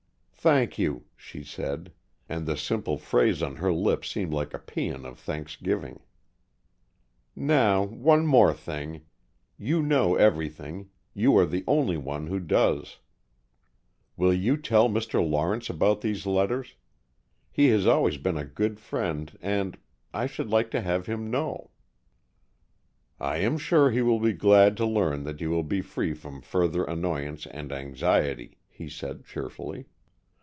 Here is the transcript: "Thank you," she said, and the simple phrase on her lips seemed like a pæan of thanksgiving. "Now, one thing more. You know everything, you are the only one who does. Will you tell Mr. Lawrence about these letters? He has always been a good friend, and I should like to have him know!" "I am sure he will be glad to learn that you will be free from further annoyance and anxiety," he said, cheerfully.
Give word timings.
"Thank 0.43 0.79
you," 0.79 1.03
she 1.15 1.43
said, 1.43 1.91
and 2.27 2.47
the 2.47 2.57
simple 2.57 2.97
phrase 2.97 3.43
on 3.43 3.57
her 3.57 3.71
lips 3.71 4.09
seemed 4.09 4.33
like 4.33 4.55
a 4.55 4.59
pæan 4.59 5.05
of 5.05 5.19
thanksgiving. 5.19 5.99
"Now, 7.35 7.83
one 7.83 8.25
thing 8.55 8.89
more. 8.89 8.99
You 9.59 9.83
know 9.83 10.15
everything, 10.15 10.89
you 11.13 11.37
are 11.37 11.45
the 11.45 11.63
only 11.67 11.95
one 11.97 12.25
who 12.25 12.39
does. 12.39 12.97
Will 14.17 14.33
you 14.33 14.57
tell 14.57 14.89
Mr. 14.89 15.23
Lawrence 15.23 15.69
about 15.69 16.01
these 16.01 16.25
letters? 16.25 16.73
He 17.51 17.67
has 17.67 17.85
always 17.85 18.17
been 18.17 18.37
a 18.39 18.43
good 18.43 18.79
friend, 18.79 19.37
and 19.43 19.77
I 20.11 20.25
should 20.25 20.49
like 20.49 20.71
to 20.71 20.81
have 20.81 21.05
him 21.05 21.29
know!" 21.29 21.69
"I 23.19 23.37
am 23.37 23.59
sure 23.59 23.91
he 23.91 24.01
will 24.01 24.19
be 24.19 24.33
glad 24.33 24.75
to 24.77 24.87
learn 24.87 25.23
that 25.25 25.39
you 25.39 25.51
will 25.51 25.61
be 25.61 25.81
free 25.83 26.15
from 26.15 26.41
further 26.41 26.83
annoyance 26.83 27.45
and 27.45 27.71
anxiety," 27.71 28.57
he 28.67 28.89
said, 28.89 29.23
cheerfully. 29.23 29.85